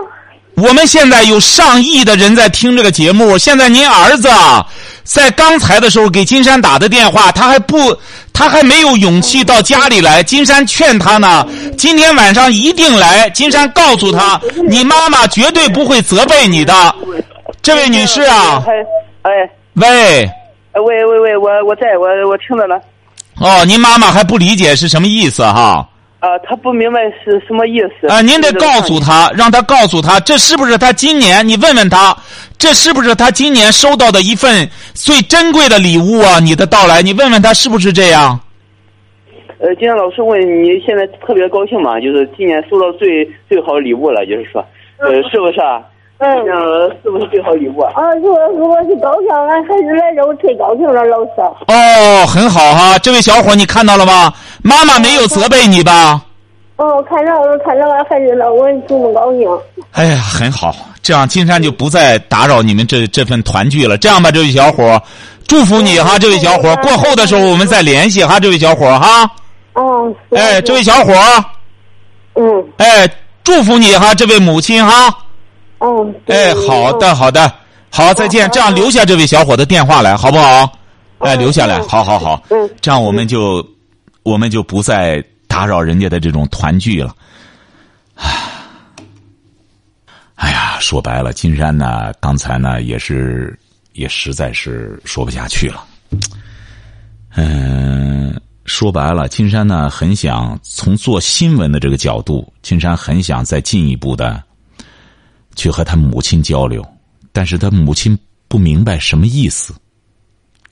[0.61, 3.39] 我们现在有上亿的人在听这个节目。
[3.39, 4.67] 现在您儿子啊，
[5.05, 7.97] 在刚才的时候给金山打的电话，他还不，
[8.33, 10.21] 他还没有勇气到家里来。
[10.21, 13.31] 金山劝他呢，今天晚上一定来。
[13.31, 16.95] 金山告诉他，你妈妈绝对不会责备你的。
[17.63, 18.73] 这位女士啊，哎
[19.23, 19.31] 哎
[19.75, 20.25] 喂，
[20.73, 22.75] 哎喂喂喂，我我在我我听着呢。
[23.37, 25.87] 哦，您妈妈还不理解是什么意思哈？
[26.21, 28.09] 啊，他不明白是什么意思。
[28.09, 31.47] 啊，您得告诉他，让他告诉他，这是不是他今年？
[31.47, 32.17] 你问问他，
[32.59, 36.41] 这是不是他今年收到的一份最珍贵的礼物啊？
[36.41, 38.39] 你的到来，你问问他是不是这样？
[39.61, 42.01] 呃，今天老师问你现在特别高兴嘛？
[42.01, 44.65] 就是今年收到最最好的礼物了，就是说，
[44.99, 45.83] 呃，是不是啊？
[46.19, 46.29] 嗯。
[46.47, 47.93] 嗯，是不是最好礼物啊？
[47.95, 51.31] 啊，如果如果是高兴，俺孩子来着，我忒高兴了，老师。
[51.69, 54.33] 哦，很好哈，这位小伙，你看到了吗？
[54.63, 56.25] 妈妈没有责备你吧？
[56.77, 59.49] 哦，看到了看到了孩子了，我这么高兴。
[59.91, 63.99] 哎呀，很好，这样金山就不再打扰你们这这份团聚了。
[63.99, 65.03] 这样吧，这位小伙，
[65.47, 66.77] 祝福你哈，这位小伙。
[66.77, 69.29] 过后的时候我们再联系哈，这位小伙哈。
[69.73, 70.15] 哦。
[70.31, 71.13] 哎，这位小伙。
[72.35, 72.65] 嗯。
[72.77, 73.09] 哎，
[73.43, 75.13] 祝福你哈，这位母亲哈。
[75.81, 76.15] 嗯。
[76.29, 77.53] 哎，好的，好的，
[77.91, 78.49] 好，再见。
[78.51, 80.71] 这样留下这位小伙的电话来，好不好？
[81.19, 82.41] 哎，留下来，好好好。
[82.51, 82.71] 嗯。
[82.81, 83.67] 这样我们就，
[84.29, 87.17] 我们就不再打扰人家的这种团聚了。
[88.15, 88.37] 唉，
[90.35, 93.59] 哎呀，说白了，金山呢，刚才呢也是，
[93.95, 95.83] 也实在是说不下去了。
[97.37, 104.43] 嗯，说白了，金山呢很想从做新闻的这个角度，金山很想再进一步的
[105.57, 106.87] 去和他母亲交流，
[107.33, 109.73] 但是他母亲不明白什么意思。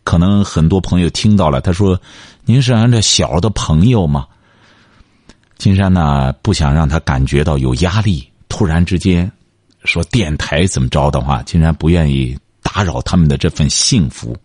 [0.07, 2.01] 可能很多朋友听到了，他说
[2.47, 4.25] ：“您是俺这小的朋友吗？”
[5.59, 9.29] 金山呢不想让他感觉到有压力，突然之间
[9.83, 14.37] 说电台怎么着的话，金山不愿意打扰他们的这份幸福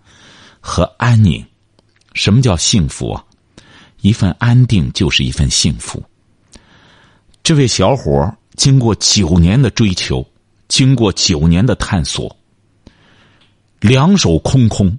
[0.60, 1.46] 和安宁。
[2.16, 3.24] 什么叫幸福啊？
[4.02, 6.04] 一份安定就是一份幸福。
[7.44, 10.26] 这位小伙经过九年的追求，
[10.68, 12.36] 经过九年的探索，
[13.80, 14.98] 两手空空，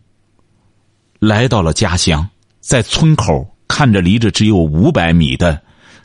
[1.23, 5.63] 来到了家乡，在村口看着离着只有五百米的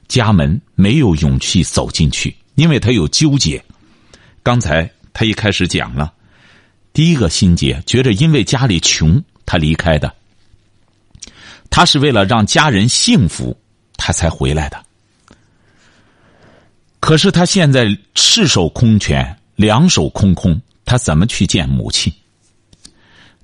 [0.07, 3.59] 家门，没有勇气走进去，因为他有纠结。
[4.43, 6.13] 刚才他一开始讲了，
[6.93, 10.13] 第一个心结，觉着因为家里穷，他离开的。
[11.71, 13.57] 他是为了让家人幸福，
[13.95, 14.79] 他才回来的。
[16.99, 22.13] 可是他现在赤手空拳，两手空空，他怎么去见母亲？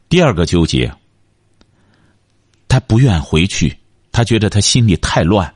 [0.07, 0.93] 第二个纠结，
[2.73, 3.77] 他不愿回去，
[4.11, 5.53] 他觉得他心里太乱，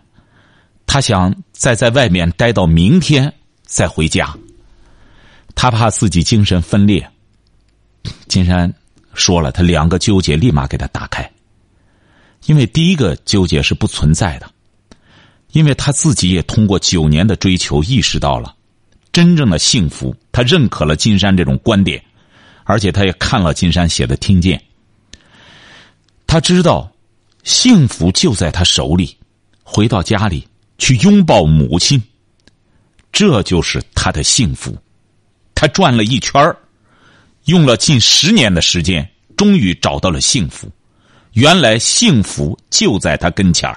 [0.86, 4.38] 他想再在外面待到明天再回家，
[5.56, 7.10] 他怕自己精神分裂。
[8.28, 8.72] 金山
[9.16, 11.28] 说了，他两个纠结立马给他打开。
[12.46, 14.48] 因为第一个纠结是不存在的，
[15.54, 18.56] 因为他自己也通过九年的追求意识到了
[19.12, 22.00] 真正的幸福，他认可了金山这种观点，
[22.64, 24.62] 而且他也看了金山写的听见，
[26.28, 26.92] 他知道
[27.48, 29.16] 幸福就在他手里，
[29.64, 30.46] 回到家里
[30.78, 32.04] 去拥抱母亲，
[33.10, 34.78] 这就是他的幸福。
[35.56, 36.54] 他转了一圈
[37.46, 40.70] 用了近十年的时间，终于找到了幸福。
[41.32, 43.74] 原来幸福就在他跟前，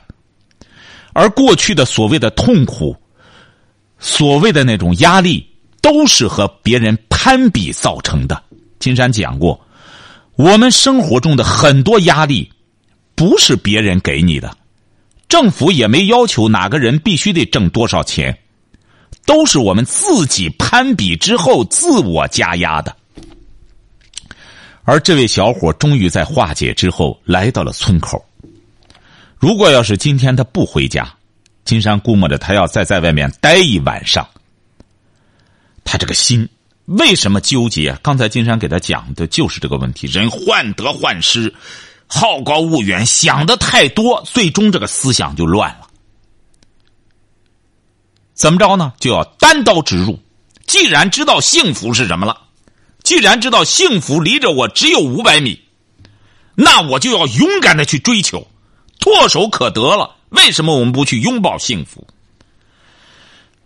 [1.13, 2.97] 而过去的所谓的痛苦、
[4.01, 5.49] 所谓的那种压力，
[5.81, 8.43] 都是和别人攀比造成的。
[8.81, 9.65] 金山讲过，
[10.35, 12.51] 我们生活中的很多压力，
[13.21, 14.57] 不是别人给你的，
[15.29, 18.39] 政府也没要求哪个人必须得挣多少钱，
[19.27, 22.97] 都是我们自己攀比之后自我加压的。
[24.85, 28.25] 而这位小伙终于在化解之后来到了村口。
[29.39, 31.07] 如果要是今天他不回家，
[31.67, 34.27] 金山估摸着他要再在外面待一晚上。
[35.85, 36.49] 他这个心
[36.87, 37.95] 为什么纠结？
[38.03, 41.53] 刚才金山给他讲的就是这个问题：人患得患失，
[42.13, 45.87] 好高骛远，想的太多，最终这个思想就乱了。
[48.35, 48.93] 怎么着呢？
[48.99, 50.19] 就要单刀直入。
[50.67, 52.37] 既然知道幸福是什么了，
[53.05, 55.63] 既然知道幸福离着我只有五百米，
[56.57, 58.47] 那我就要勇敢的去追求，
[58.99, 60.17] 唾手可得了。
[60.31, 62.05] 为什么我们不去拥抱幸福？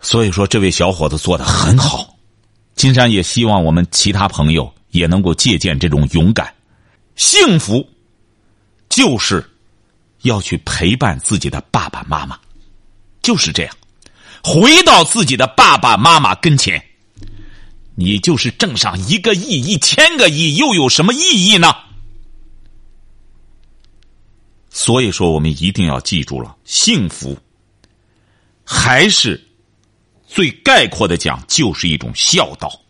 [0.01, 2.15] 所以说，这位小伙子做的很好。
[2.77, 6.53] 金山也希望我们其他朋友也能够借鉴这种勇敢。
[7.17, 7.87] 幸福，
[8.89, 9.45] 就是
[10.23, 12.39] 要去陪伴自己的爸爸妈妈，
[13.23, 13.77] 就是这样，
[14.43, 16.83] 回到自己的爸爸妈妈跟前。
[17.97, 21.73] 你就是挣上一个亿、一千个亿，又有什么意义呢？
[24.69, 27.39] 所以说，我们一定要记住了，幸福
[28.65, 29.41] 还是
[30.27, 32.81] 最概括的讲，就是一种孝道、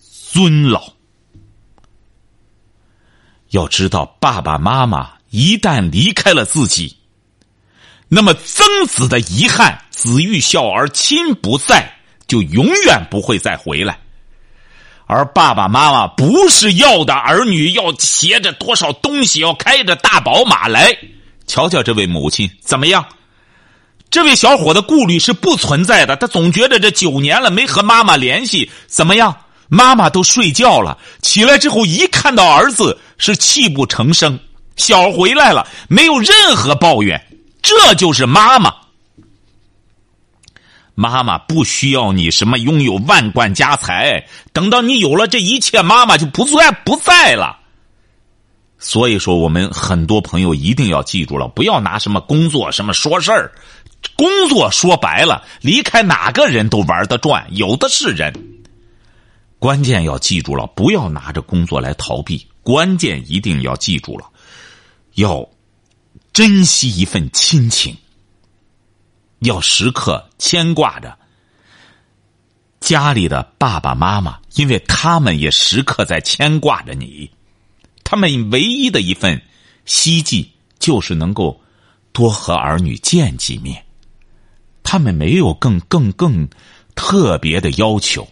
[0.00, 0.95] 尊老。
[3.56, 6.94] 要知道，爸爸妈妈一旦离开了自己，
[8.06, 11.90] 那么曾子的遗憾“子欲孝而亲不在”，
[12.28, 13.98] 就永远不会再回来。
[15.06, 20.94] 而爸爸妈妈不是要的儿女要携着多少东西，要开着大宝马来。
[21.46, 23.06] 瞧瞧这位母亲怎么样？
[24.10, 26.14] 这位小伙的顾虑是不存在的。
[26.16, 29.34] 他总觉得这九年了没和妈妈联系，怎么样？
[29.68, 34.38] 妈妈都睡觉了，起来之后一看到儿子是泣不成声。
[34.76, 37.20] 小回来了，没有任何抱怨，
[37.62, 38.72] 这就是妈妈。
[40.94, 47.58] 妈妈不需要你什么拥有万贯家财，等到你有了这一切，妈妈就不在不在了。
[48.78, 53.52] 所以说，我们很多朋友一定要记住了，不要拿什么工作什么说事儿。
[54.14, 58.32] 工作说白了，离开哪个人都玩得转，有的是人。
[59.66, 62.46] 关键要记住了，不要拿着工作来逃避。
[62.62, 64.30] 关键一定要记住了，
[65.14, 65.44] 要
[66.32, 67.96] 珍惜一份亲情。
[69.40, 71.18] 要时刻牵挂着
[72.78, 77.28] 家里的爸爸妈妈，因为他们也时刻在牵挂着你。
[78.04, 79.42] 他们唯一的一份
[79.84, 80.48] 希冀，
[80.78, 81.60] 就是能够
[82.12, 83.84] 多和儿女见几面。
[84.84, 86.48] 他们没有更更更
[86.94, 88.28] 特别的要求。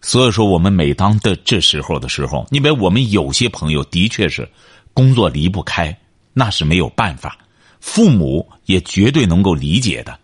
[0.00, 4.48] 所以说，我们每当的这时候的时候，因为我们有些朋友的确是
[4.94, 5.96] 工作离不开，
[6.32, 7.36] 那是没有办法。
[7.80, 10.18] 父母也绝对能够理解的，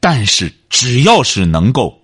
[0.00, 1.98] 但是只要是能够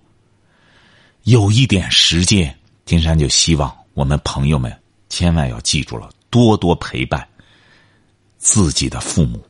[1.23, 2.55] 有一点时间，
[2.85, 4.75] 金山就希望我们朋友们
[5.09, 7.27] 千万要记住了，多多陪伴
[8.37, 9.43] 自己的父母。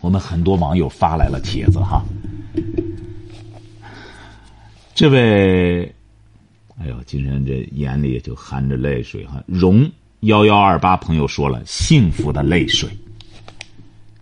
[0.00, 2.04] 我们很多网友发来了帖子哈，
[4.94, 5.82] 这位，
[6.78, 9.42] 哎呦，金山这眼里就含着泪水哈。
[9.44, 9.90] 荣
[10.20, 12.88] 幺幺二八朋友说了，幸福的泪水。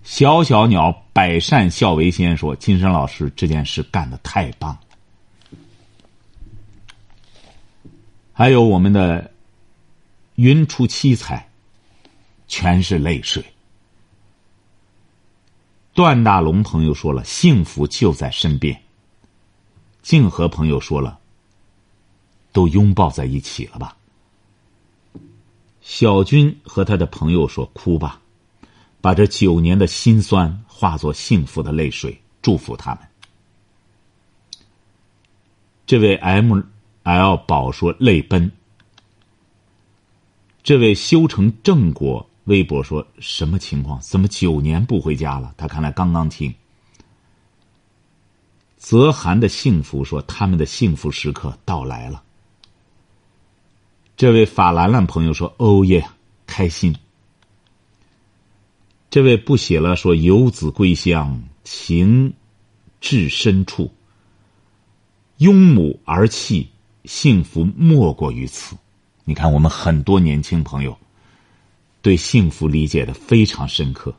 [0.02, 4.80] 小小鸟百善孝为先说：“金山老师这件事干的太棒了。”
[8.32, 9.30] 还有我们的
[10.36, 11.46] 云出七彩，
[12.48, 13.44] 全是泪水。
[15.92, 18.74] 段大龙朋友说了：“幸福就在身边。”
[20.03, 21.18] 竟和朋友说了
[22.53, 23.96] ：“都拥抱在一起了吧？”
[25.80, 28.20] 小军和他的朋友说：“哭吧。”
[29.00, 33.00] 把这九年的辛酸化作幸福的泪水，祝福他们。
[35.84, 36.61] 这位 M
[37.03, 38.53] L 宝说泪奔。
[40.62, 44.00] 这位修成正果微博说什么情况？
[44.00, 45.53] 怎么九年不回家了？
[45.57, 46.55] 他看来刚刚听。
[48.83, 52.20] 泽涵的幸福说他们的幸福时刻到来了。
[54.16, 56.05] 这位法兰兰朋友说哦耶，
[56.49, 56.93] 开心。
[59.09, 62.35] 这位不写了，说游子归乡，情
[63.01, 63.89] 至深处，
[65.37, 66.68] 拥母而泣，
[67.05, 68.76] 幸福莫过于此。
[69.24, 70.99] 你看，我们很多年轻朋友
[72.03, 74.12] 对幸福理解的非常深刻。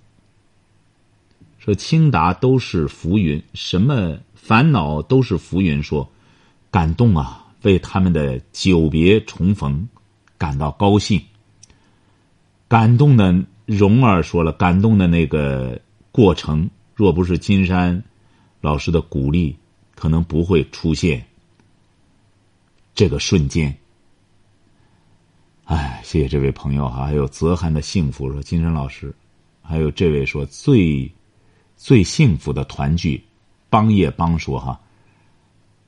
[1.59, 5.81] 说青达都是浮云，什么烦恼都是浮云。
[5.81, 6.11] 说
[6.69, 9.87] 感动啊，为他们的久别重逢
[10.37, 11.21] 感到高兴，
[12.67, 13.45] 感动的。
[13.65, 15.79] 蓉儿说了，感动的那个
[16.11, 18.03] 过程，若不是金山
[18.59, 19.55] 老师的鼓励，
[19.95, 21.25] 可能不会出现
[22.93, 23.73] 这个瞬间。
[25.63, 29.15] 哎，谢谢这位朋友哈，还有泽涵的幸福说金山老师，
[29.61, 31.09] 还有这位说最
[31.77, 33.23] 最幸福的团聚，
[33.73, 34.79] 帮也帮说哈，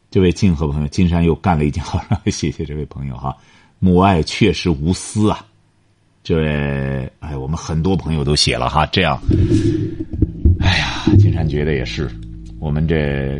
[0.09, 3.37] 这位静和朋友金山又干了一件好事， 谢谢这位朋友哈，
[3.77, 5.45] 母爱确实无私啊，
[6.23, 9.21] 这位哎，我们很多朋友都写了哈，这样，
[10.59, 12.09] 哎呀，金山觉得也是，
[12.59, 13.39] 我们这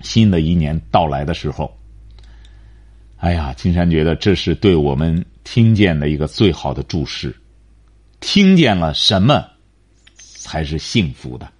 [0.00, 1.70] 新的一年到来的时候。
[3.18, 7.36] 哎呀，金山觉得这是对我们听见的一个最好的注释。
[8.20, 9.44] 听见了什么
[10.16, 11.52] 才是幸福的？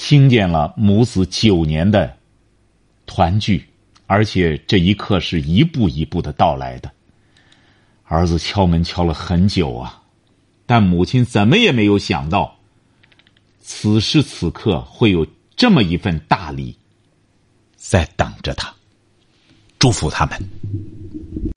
[0.00, 2.16] 听见了母子九年的
[3.04, 3.62] 团聚，
[4.06, 6.90] 而且这一刻是一步一步的到来的。
[8.04, 10.02] 儿子敲门敲了很久啊，
[10.64, 12.56] 但母亲怎么也没有想到，
[13.60, 16.74] 此时此刻会有这么一份大礼
[17.76, 18.74] 在等着他。
[19.78, 20.42] 祝福他们。